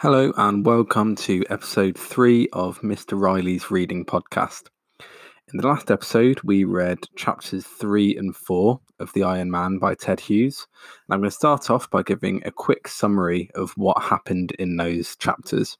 [0.00, 3.20] Hello, and welcome to episode three of Mr.
[3.20, 4.68] Riley's Reading Podcast.
[5.00, 9.96] In the last episode, we read chapters three and four of The Iron Man by
[9.96, 10.68] Ted Hughes.
[11.08, 14.76] And I'm going to start off by giving a quick summary of what happened in
[14.76, 15.76] those chapters.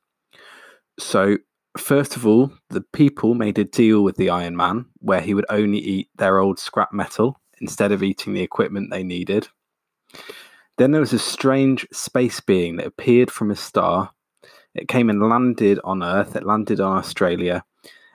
[0.99, 1.37] So,
[1.77, 5.47] first of all, the people made a deal with the Iron Man where he would
[5.49, 9.47] only eat their old scrap metal instead of eating the equipment they needed.
[10.79, 14.13] Then there was a strange space being that appeared from a star.
[14.77, 17.65] It came and landed on Earth, it landed on Australia,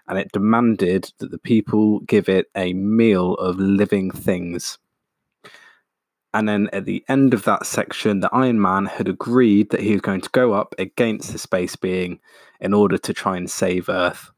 [0.08, 4.78] and it demanded that the people give it a meal of living things.
[6.34, 9.92] And then at the end of that section, the Iron Man had agreed that he
[9.92, 12.22] was going to go up against the space being
[12.62, 14.32] in order to try and save Earth.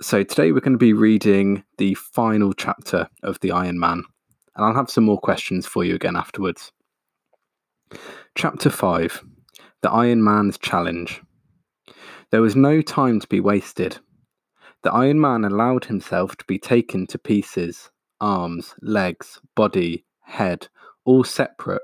[0.00, 4.02] So today we're going to be reading the final chapter of The Iron Man,
[4.56, 6.72] and I'll have some more questions for you again afterwards.
[8.36, 9.22] Chapter 5
[9.82, 11.22] The Iron Man's Challenge.
[12.30, 13.98] There was no time to be wasted.
[14.82, 20.66] The Iron Man allowed himself to be taken to pieces arms, legs, body, head,
[21.04, 21.82] all separate,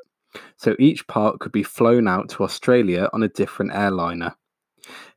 [0.56, 4.34] so each part could be flown out to Australia on a different airliner.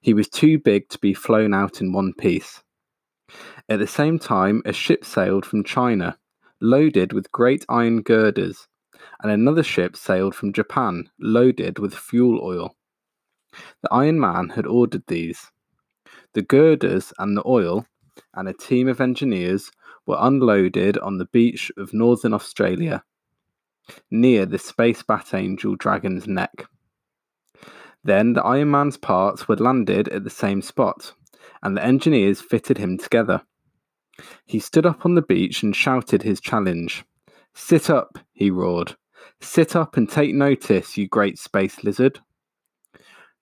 [0.02, 2.62] He was too big to be flown out in one piece.
[3.70, 6.20] At the same time, a ship sailed from China,
[6.62, 8.68] loaded with great iron girders
[9.24, 12.76] and another ship sailed from Japan loaded with fuel oil.
[13.82, 15.50] The Iron Man had ordered these.
[16.34, 17.86] The girders and the oil
[18.34, 19.72] and a team of engineers
[20.06, 23.04] were unloaded on the beach of northern Australia,
[24.12, 26.66] near the Space Bat Angel dragon's neck.
[28.04, 31.14] Then the Iron Man's parts were landed at the same spot,
[31.62, 33.42] and the engineers fitted him together.
[34.46, 37.06] He stood up on the beach and shouted his challenge.
[37.54, 38.96] Sit up, he roared.
[39.42, 42.20] Sit up and take notice, you great space lizard.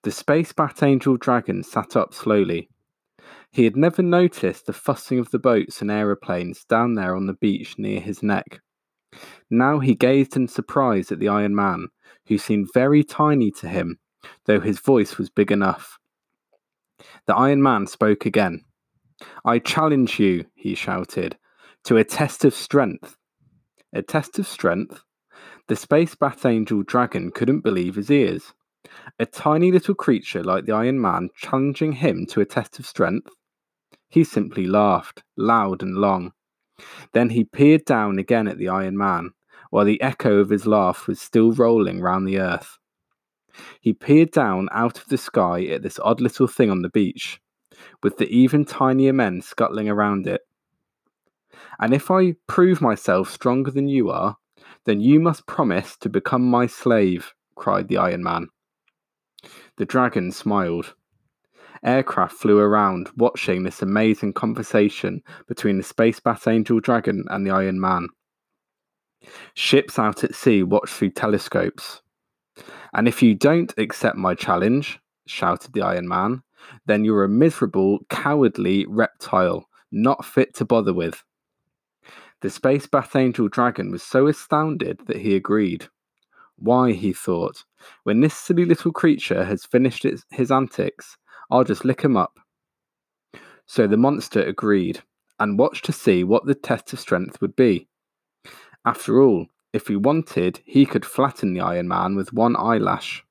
[0.04, 2.70] The space bat angel dragon sat up slowly.
[3.52, 7.34] He had never noticed the fussing of the boats and aeroplanes down there on the
[7.34, 8.62] beach near his neck.
[9.50, 11.88] Now he gazed in surprise at the Iron Man,
[12.28, 14.00] who seemed very tiny to him,
[14.46, 16.00] though his voice was big enough.
[17.28, 18.64] The Iron Man spoke again.
[19.46, 21.38] I challenge you, he shouted,
[21.84, 23.16] to a test of strength.
[23.94, 25.04] A test of strength?
[25.72, 28.54] The space bat angel dragon couldn't believe his ears.
[29.20, 33.30] A tiny little creature like the Iron Man challenging him to a test of strength?
[34.10, 36.34] He simply laughed, loud and long.
[37.14, 39.30] Then he peered down again at the Iron Man,
[39.70, 42.78] while the echo of his laugh was still rolling round the earth.
[43.80, 47.40] He peered down out of the sky at this odd little thing on the beach,
[48.04, 50.42] with the even tinier men scuttling around it.
[51.80, 54.36] And if I prove myself stronger than you are,
[54.86, 58.48] then you must promise to become my slave, cried the Iron Man.
[59.78, 60.96] The dragon smiled.
[61.84, 67.52] Aircraft flew around, watching this amazing conversation between the Space Bat Angel Dragon and the
[67.52, 68.08] Iron Man.
[69.54, 72.02] Ships out at sea watched through telescopes.
[72.94, 76.44] And if you don't accept my challenge, shouted the Iron Man,
[76.86, 81.24] then you're a miserable, cowardly reptile, not fit to bother with.
[82.42, 85.88] The Space Bat Angel Dragon was so astounded that he agreed.
[86.58, 87.66] Why, he thought,
[88.04, 91.18] when this silly little creature has finished its, his antics,
[91.52, 92.40] I'll just lick him up.
[93.68, 95.02] So the monster agreed
[95.40, 97.88] and watched to see what the test of strength would be.
[98.86, 103.24] After all, if he wanted, he could flatten the Iron Man with one eyelash.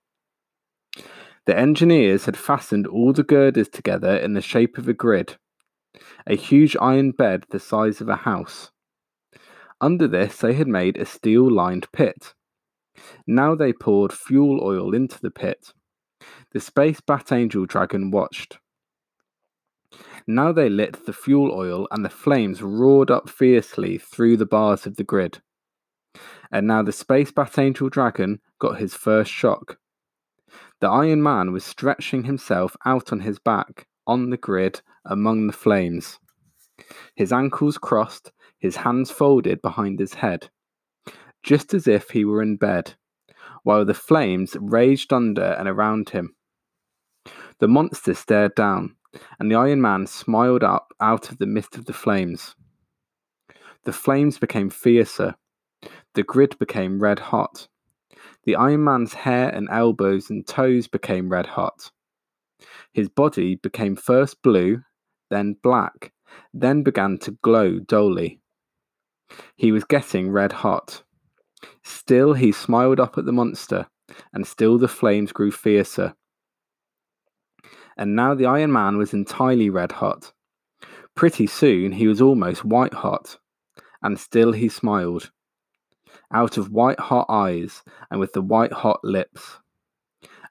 [1.46, 5.36] The engineers had fastened all the girders together in the shape of a grid,
[6.26, 8.70] a huge iron bed the size of a house.
[9.80, 12.34] Under this, they had made a steel lined pit.
[13.26, 15.72] Now they poured fuel oil into the pit.
[16.52, 18.58] The Space Bat Angel Dragon watched.
[20.26, 24.86] Now they lit the fuel oil, and the flames roared up fiercely through the bars
[24.86, 25.40] of the grid.
[26.52, 29.78] And now the Space Bat Angel Dragon got his first shock.
[30.80, 35.52] The Iron Man was stretching himself out on his back, on the grid, among the
[35.52, 36.18] flames.
[37.14, 40.50] His ankles crossed, his hands folded behind his head,
[41.42, 42.94] just as if he were in bed,
[43.64, 46.34] while the flames raged under and around him.
[47.58, 48.96] The monster stared down,
[49.38, 52.54] and the Iron Man smiled up out of the midst of the flames.
[53.84, 55.34] The flames became fiercer.
[56.14, 57.66] The grid became red hot.
[58.44, 61.90] The Iron Man's hair and elbows and toes became red hot.
[62.92, 64.82] His body became first blue,
[65.30, 66.12] then black,
[66.52, 68.39] then began to glow dully.
[69.56, 71.02] He was getting red hot.
[71.82, 73.86] Still he smiled up at the monster,
[74.32, 76.14] and still the flames grew fiercer.
[78.00, 80.32] and now the Iron Man was entirely red hot.
[81.14, 83.36] Pretty soon he was almost white hot,
[84.02, 85.30] and still he smiled.
[86.32, 89.58] Out of white hot eyes and with the white hot lips.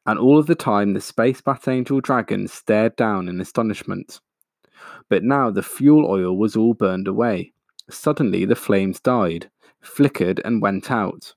[0.05, 4.19] And all of the time the Space Bat Angel dragon stared down in astonishment.
[5.09, 7.53] But now the fuel oil was all burned away.
[7.89, 9.49] Suddenly the flames died,
[9.81, 11.33] flickered, and went out.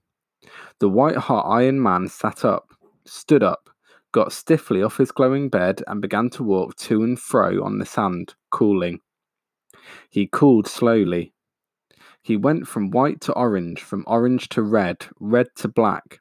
[0.81, 3.71] The white hot Iron Man sat up, stood up,
[4.13, 7.87] got stiffly off his glowing bed, and began to walk to and fro on the
[7.87, 9.01] sand, cooling.
[10.11, 11.33] He cooled slowly.
[12.23, 16.21] He went from white to orange, from orange to red, red to black,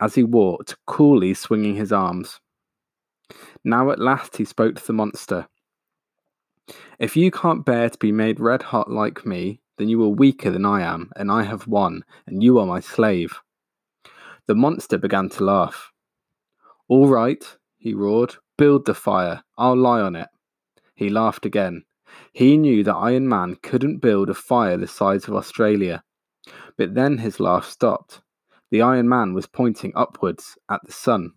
[0.00, 2.40] as he walked, coolly swinging his arms.
[3.64, 5.48] Now at last he spoke to the monster.
[6.98, 10.50] If you can't bear to be made red hot like me, then you are weaker
[10.50, 13.40] than I am, and I have won, and you are my slave.
[14.46, 15.90] The monster began to laugh.
[16.88, 17.44] All right,
[17.76, 19.42] he roared, build the fire.
[19.58, 20.28] I'll lie on it.
[20.94, 21.84] He laughed again.
[22.32, 26.04] He knew that Iron Man couldn't build a fire the size of Australia.
[26.76, 28.20] But then his laugh stopped.
[28.70, 31.32] The Iron Man was pointing upwards at the sun.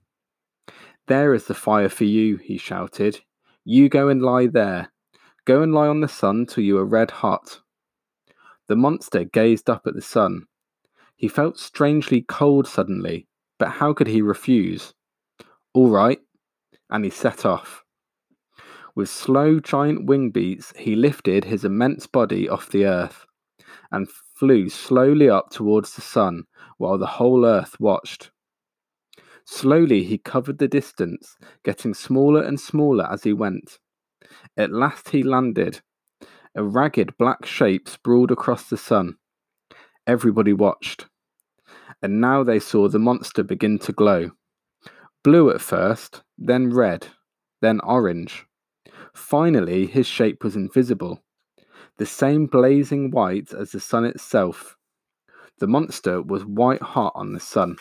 [1.07, 3.21] There is the fire for you, he shouted.
[3.63, 4.91] You go and lie there.
[5.47, 7.61] Go and lie on the sun till you are red hot.
[8.67, 10.47] The monster gazed up at the sun.
[11.15, 13.27] He felt strangely cold suddenly,
[13.57, 14.93] but how could he refuse?
[15.73, 16.19] All right,
[16.89, 17.85] and he set off.
[18.93, 23.25] With slow giant wing beats, he lifted his immense body off the earth
[23.89, 26.43] and flew slowly up towards the sun
[26.77, 28.31] while the whole earth watched.
[29.45, 33.79] Slowly he covered the distance, getting smaller and smaller as he went.
[34.55, 35.81] At last he landed.
[36.55, 39.17] A ragged black shape sprawled across the sun.
[40.05, 41.07] Everybody watched.
[42.01, 44.31] And now they saw the monster begin to glow.
[45.23, 47.07] Blue at first, then red,
[47.61, 48.45] then orange.
[49.13, 51.23] Finally, his shape was invisible,
[51.97, 54.77] the same blazing white as the sun itself.
[55.59, 57.77] The monster was white hot on the sun.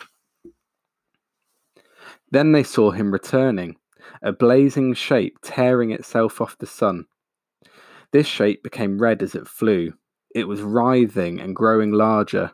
[2.31, 3.77] Then they saw him returning,
[4.21, 7.05] a blazing shape tearing itself off the sun.
[8.11, 9.93] This shape became red as it flew.
[10.33, 12.51] It was writhing and growing larger.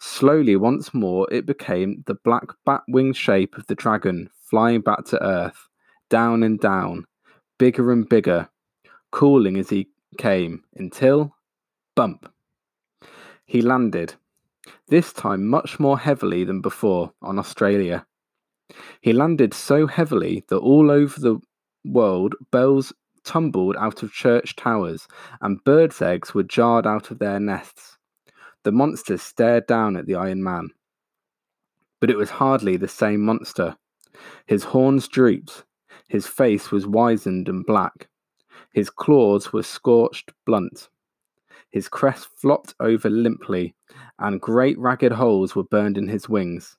[0.00, 5.04] Slowly, once more, it became the black bat winged shape of the dragon flying back
[5.06, 5.68] to earth,
[6.10, 7.06] down and down,
[7.58, 8.48] bigger and bigger,
[9.10, 9.88] cooling as he
[10.18, 11.34] came, until
[11.96, 12.30] bump.
[13.46, 14.14] He landed,
[14.88, 18.06] this time much more heavily than before, on Australia.
[19.00, 21.38] He landed so heavily that all over the
[21.84, 22.92] world bells
[23.24, 25.08] tumbled out of church towers
[25.40, 27.98] and birds' eggs were jarred out of their nests.
[28.62, 30.70] The monster stared down at the Iron Man.
[32.00, 33.76] But it was hardly the same monster.
[34.46, 35.64] His horns drooped,
[36.08, 38.08] his face was wizened and black,
[38.74, 40.88] his claws were scorched blunt.
[41.70, 43.74] His crest flopped over limply,
[44.18, 46.76] and great ragged holes were burned in his wings.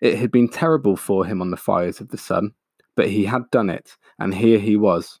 [0.00, 2.52] It had been terrible for him on the fires of the sun,
[2.94, 5.20] but he had done it, and here he was.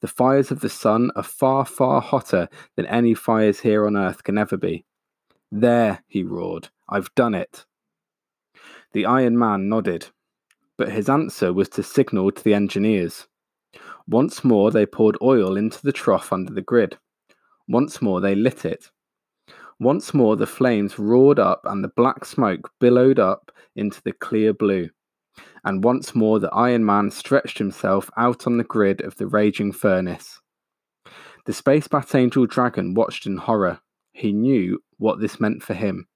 [0.00, 4.22] The fires of the sun are far, far hotter than any fires here on earth
[4.22, 4.84] can ever be.
[5.50, 7.66] There, he roared, I've done it.
[8.92, 10.08] The Iron Man nodded,
[10.76, 13.26] but his answer was to signal to the engineers.
[14.06, 16.98] Once more they poured oil into the trough under the grid.
[17.68, 18.90] Once more they lit it.
[19.82, 24.54] Once more the flames roared up and the black smoke billowed up into the clear
[24.54, 24.88] blue.
[25.64, 29.72] And once more the Iron Man stretched himself out on the grid of the raging
[29.72, 30.40] furnace.
[31.46, 33.80] The Space Bat Angel Dragon watched in horror.
[34.12, 36.06] He knew what this meant for him.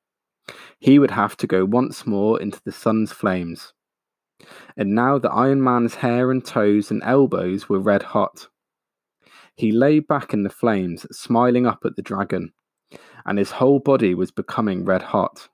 [0.78, 3.73] He would have to go once more into the sun's flames.
[4.76, 8.46] And now the Iron Man's hair and toes and elbows were red hot.
[9.56, 12.52] He lay back in the flames, smiling up at the dragon,
[13.25, 15.49] and his whole body was becoming red hot,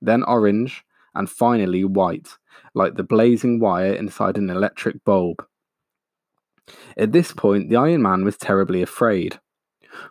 [0.00, 2.28] then orange, and finally white,
[2.74, 5.44] like the blazing wire inside an electric bulb.
[6.96, 9.38] At this point, the Iron Man was terribly afraid.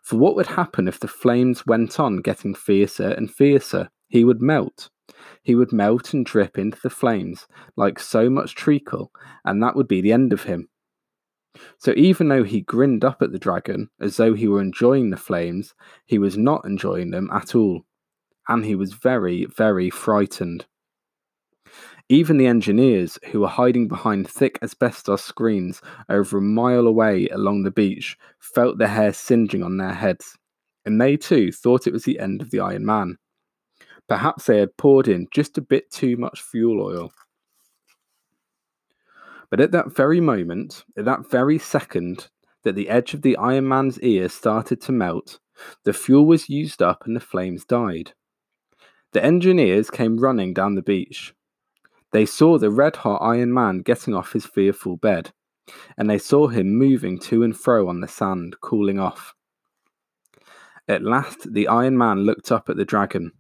[0.01, 3.89] For what would happen if the flames went on getting fiercer and fiercer?
[4.08, 4.89] He would melt.
[5.42, 9.12] He would melt and drip into the flames like so much treacle,
[9.44, 10.70] and that would be the end of him.
[11.77, 15.17] So even though he grinned up at the dragon as though he were enjoying the
[15.17, 15.74] flames,
[16.05, 17.86] he was not enjoying them at all,
[18.48, 20.65] and he was very, very frightened.
[22.10, 27.63] Even the engineers, who were hiding behind thick asbestos screens over a mile away along
[27.63, 30.38] the beach, felt the hair singeing on their heads,
[30.86, 33.17] and they too thought it was the end of the Iron Man.
[34.10, 37.12] Perhaps they had poured in just a bit too much fuel oil.
[39.53, 42.27] But at that very moment, at that very second
[42.63, 45.39] that the edge of the Iron Man's ear started to melt,
[45.83, 48.13] the fuel was used up and the flames died.
[49.12, 51.36] The engineers came running down the beach.
[52.12, 55.33] They saw the red hot Iron Man getting off his fearful bed,
[55.98, 59.36] and they saw him moving to and fro on the sand, cooling off.
[60.88, 63.33] At last, the Iron Man looked up at the dragon.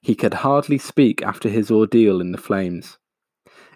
[0.00, 2.98] He could hardly speak after his ordeal in the flames.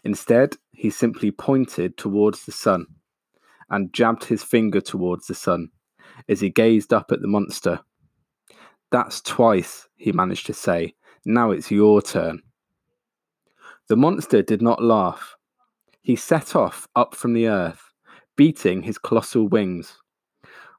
[0.02, 2.86] Instead, he simply pointed towards the sun
[3.68, 5.68] and jabbed his finger towards the sun
[6.26, 7.80] as he gazed up at the monster.
[8.90, 10.94] That's twice, he managed to say.
[11.22, 12.40] Now it's your turn.
[13.90, 15.36] The monster did not laugh.
[16.00, 17.92] He set off up from the earth,
[18.34, 19.98] beating his colossal wings,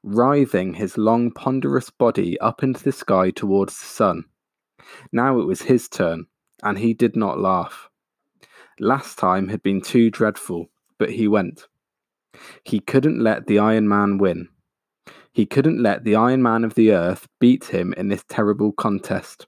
[0.02, 4.24] writhing his long, ponderous body up into the sky towards the sun.
[5.12, 6.26] Now it was his turn,
[6.60, 7.88] and he did not laugh.
[8.84, 11.68] Last time had been too dreadful, but he went.
[12.64, 14.48] He couldn't let the Iron Man win.
[15.32, 19.46] He couldn't let the Iron Man of the Earth beat him in this terrible contest.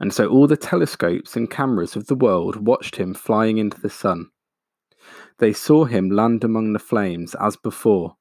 [0.00, 3.90] And so all the telescopes and cameras of the world watched him flying into the
[3.90, 4.30] sun.
[5.36, 8.16] They saw him land among the flames as before.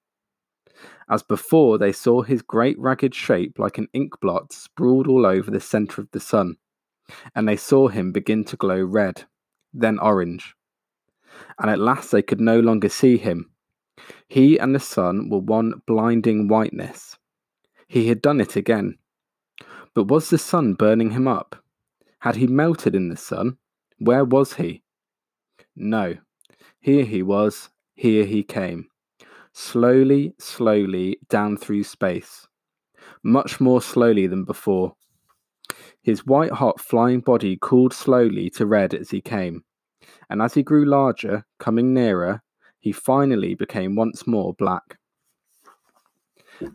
[1.10, 5.50] As before, they saw his great ragged shape like an ink blot sprawled all over
[5.50, 6.58] the centre of the sun,
[7.34, 9.24] and they saw him begin to glow red,
[9.76, 10.56] then orange.
[11.60, 13.52] And at last they could no longer see him.
[14.28, 17.18] He and the sun were one blinding whiteness.
[17.88, 18.98] He had done it again.
[19.94, 21.64] But was the sun burning him up?
[22.20, 23.58] Had he melted in the sun?
[24.00, 24.84] Where was he?
[25.76, 26.16] No.
[26.80, 28.88] Here he was, here he came.
[29.54, 32.48] Slowly, slowly down through space.
[33.24, 34.96] Much more slowly than before.
[36.02, 39.64] His white hot flying body cooled slowly to red as he came,
[40.30, 42.42] and as he grew larger, coming nearer,
[42.80, 44.98] he finally became once more black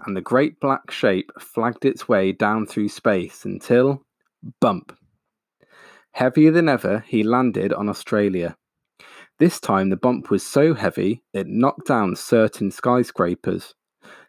[0.04, 4.02] and the great black shape flagged its way down through space until
[4.60, 4.96] bump.
[6.12, 8.56] Heavier than ever, he landed on Australia.
[9.38, 13.74] This time, the bump was so heavy it knocked down certain skyscrapers,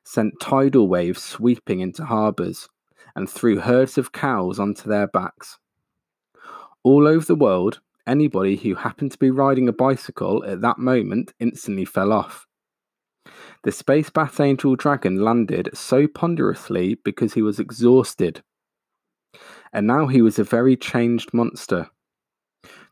[0.04, 2.70] sent tidal waves sweeping into harbours,
[3.16, 5.58] and threw herds of cows onto their backs.
[6.84, 11.34] All over the world, anybody who happened to be riding a bicycle at that moment
[11.40, 12.46] instantly fell off.
[13.64, 18.44] The Space Bat Angel Dragon landed so ponderously because he was exhausted.
[19.72, 21.90] And now he was a very changed monster.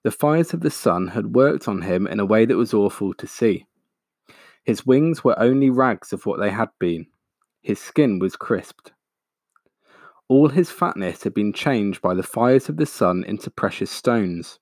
[0.03, 3.13] The fires of the sun had worked on him in a way that was awful
[3.15, 3.65] to see.
[4.63, 7.07] His wings were only rags of what they had been.
[7.61, 8.93] His skin was crisped.
[10.29, 14.59] All his fatness had been changed by the fires of the sun into precious stones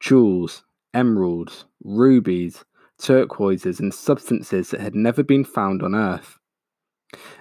[0.00, 0.64] jewels,
[0.94, 2.64] emeralds, rubies,
[2.98, 6.38] turquoises, and substances that had never been found on Earth.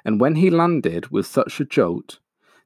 [0.05, 2.19] And when he landed with such a jolt,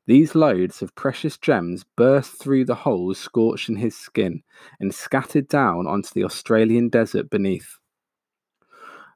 [0.07, 4.43] these loads of precious gems burst through the holes scorched in his skin
[4.79, 7.77] and scattered down onto the Australian desert beneath.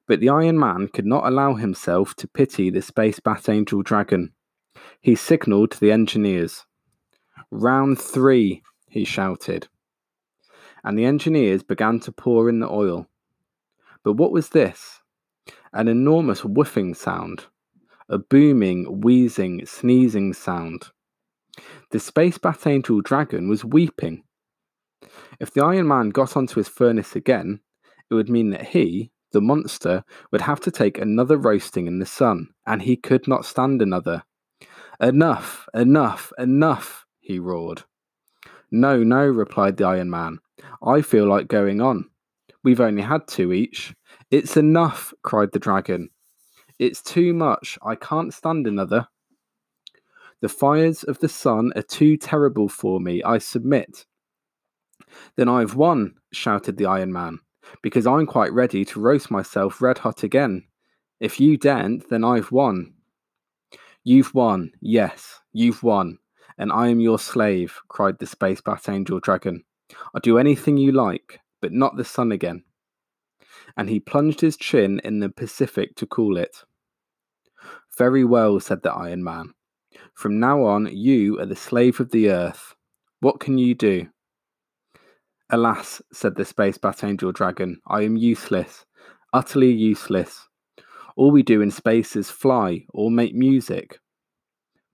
[0.08, 4.34] But the Iron Man could not allow himself to pity the Space Bat Angel Dragon.
[5.02, 6.66] He signalled to the engineers.
[7.50, 9.68] Round three, he shouted.
[10.86, 13.08] And the engineers began to pour in the oil.
[14.04, 15.02] But what was this?
[15.74, 17.48] An enormous whiffing sound,
[18.08, 20.92] a booming, wheezing, sneezing sound.
[21.90, 24.24] The Space Bat Angel dragon was weeping.
[25.40, 27.62] If the Iron Man got onto his furnace again,
[28.10, 32.06] it would mean that he, the monster, would have to take another roasting in the
[32.06, 34.24] sun, and he could not stand another.
[35.00, 37.84] Enough, enough, enough, he roared.
[38.76, 40.40] No, no, replied the Iron Man.
[40.86, 42.10] I feel like going on.
[42.62, 43.96] We've only had two each.
[44.32, 46.10] It's enough, cried the dragon.
[46.78, 47.80] It's too much.
[47.86, 49.08] I can't stand another.
[50.42, 53.24] The fires of the sun are too terrible for me.
[53.24, 54.06] I submit.
[55.38, 57.40] Then I've won, shouted the Iron Man,
[57.82, 60.68] because I'm quite ready to roast myself red hot again.
[61.22, 62.96] If you daren't, then I've won.
[64.04, 66.18] You've won, yes, you've won,
[66.58, 69.64] and I am your slave, cried the Space Bat Angel Dragon.
[70.14, 72.64] I'll do anything you like but not the sun again.
[73.76, 76.58] And he plunged his chin in the Pacific to cool it.
[77.98, 79.54] Very well, said the Iron Man.
[80.14, 82.76] From now on, you are the slave of the earth.
[83.20, 84.10] What can you do?
[85.50, 88.86] Alas, said the Space Bat Angel Dragon, I am useless,
[89.34, 90.48] utterly useless.
[91.16, 94.00] All we do in space is fly or make music.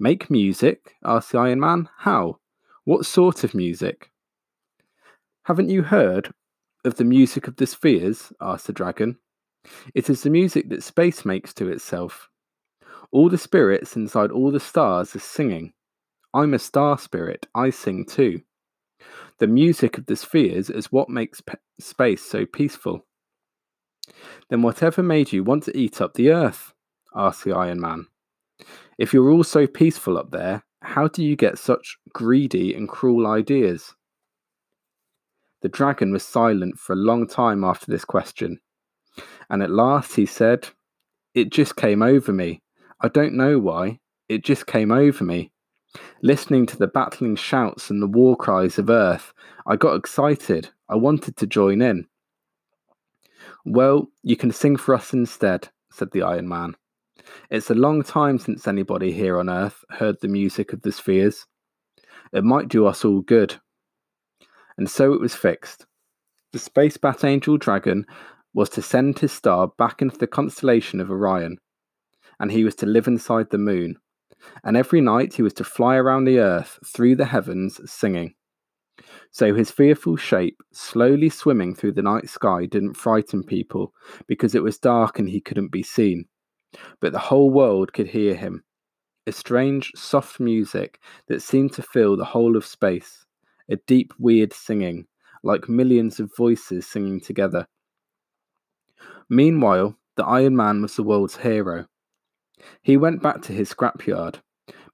[0.01, 0.95] Make music?
[1.05, 1.87] asked the Iron Man.
[1.99, 2.39] How?
[2.85, 4.09] What sort of music?
[5.43, 6.33] Haven't you heard
[6.83, 8.33] of the music of the spheres?
[8.41, 9.19] asked the dragon.
[9.93, 12.29] It is the music that space makes to itself.
[13.11, 15.71] All the spirits inside all the stars are singing.
[16.33, 18.41] I'm a star spirit, I sing too.
[19.37, 23.05] The music of the spheres is what makes pe- space so peaceful.
[24.49, 26.73] Then whatever made you want to eat up the earth?
[27.15, 28.07] asked the Iron Man.
[28.97, 33.27] If you're all so peaceful up there, how do you get such greedy and cruel
[33.27, 33.93] ideas?
[35.61, 38.59] The dragon was silent for a long time after this question,
[39.49, 40.69] and at last he said,
[41.35, 42.61] It just came over me.
[42.99, 43.99] I don't know why.
[44.27, 45.51] It just came over me.
[46.21, 49.33] Listening to the battling shouts and the war cries of Earth,
[49.67, 50.69] I got excited.
[50.89, 52.07] I wanted to join in.
[53.65, 56.75] Well, you can sing for us instead, said the Iron Man.
[57.49, 61.45] It's a long time since anybody here on Earth heard the music of the spheres.
[62.33, 63.55] It might do us all good.
[64.77, 65.85] And so it was fixed.
[66.53, 68.05] The Space Bat Angel Dragon
[68.53, 71.57] was to send his star back into the constellation of Orion,
[72.39, 73.95] and he was to live inside the moon.
[74.63, 78.33] And every night he was to fly around the earth through the heavens singing.
[79.31, 83.93] So his fearful shape, slowly swimming through the night sky, didn't frighten people
[84.27, 86.25] because it was dark and he couldn't be seen.
[86.99, 88.63] But the whole world could hear him.
[89.27, 93.25] A strange, soft music that seemed to fill the whole of space.
[93.69, 95.07] A deep, weird singing,
[95.43, 97.67] like millions of voices singing together.
[99.29, 101.85] Meanwhile, the Iron Man was the world's hero.
[102.81, 104.41] He went back to his scrapyard,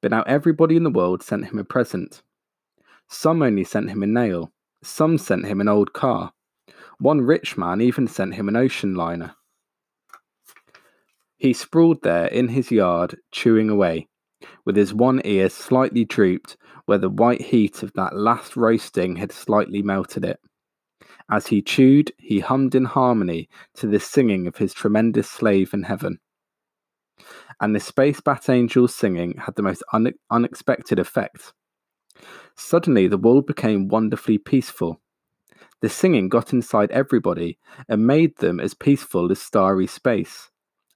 [0.02, 2.22] but now everybody in the world sent him a present.
[3.08, 4.52] Some only sent him a nail,
[4.84, 6.34] some sent him an old car.
[7.00, 9.36] One rich man even sent him an ocean liner.
[11.38, 14.08] He sprawled there in his yard, chewing away,
[14.66, 19.32] with his one ear slightly drooped where the white heat of that last roasting had
[19.32, 20.40] slightly melted it.
[21.30, 25.84] As he chewed, he hummed in harmony to the singing of his tremendous slave in
[25.84, 26.20] heaven.
[27.60, 31.54] And the Space Bat Angel's singing had the most un- unexpected effect.
[32.56, 35.02] Suddenly, the world became wonderfully peaceful.
[35.82, 40.50] The singing got inside everybody and made them as peaceful as starry space,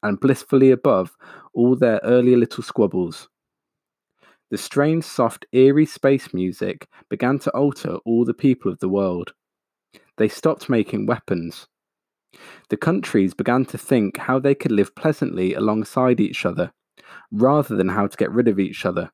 [0.04, 1.16] and blissfully above
[1.54, 3.28] all their earlier little squabbles.
[4.50, 9.34] The strange, soft, eerie space music began to alter all the people of the world.
[10.18, 11.68] They stopped making weapons.
[12.70, 16.72] The countries began to think how they could live pleasantly alongside each other,
[17.32, 19.12] rather than how to get rid of each other.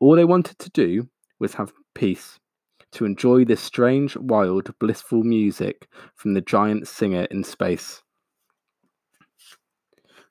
[0.00, 2.38] All they wanted to do was have peace,
[2.92, 8.02] to enjoy this strange, wild, blissful music from the giant singer in space.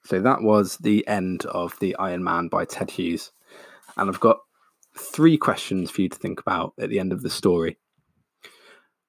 [0.06, 3.32] So that was the end of The Iron Man by Ted Hughes.
[3.98, 4.38] And I've got
[4.96, 7.80] three questions for you to think about at the end of the story.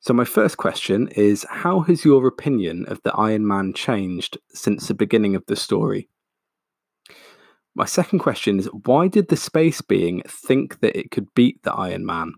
[0.00, 4.88] So, my first question is How has your opinion of the Iron Man changed since
[4.88, 6.08] the beginning of the story?
[7.74, 11.74] My second question is Why did the space being think that it could beat the
[11.74, 12.32] Iron Man?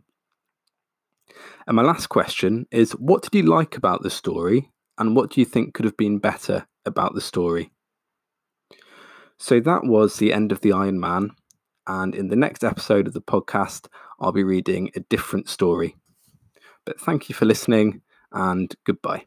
[1.69, 5.41] And my last question is What did you like about the story, and what do
[5.41, 7.71] you think could have been better about the story?
[9.39, 11.31] So, that was the end of the Iron Man.
[11.87, 13.87] And in the next episode of the podcast,
[14.21, 15.97] I'll be reading a different story.
[16.85, 19.25] But thank you for listening and goodbye.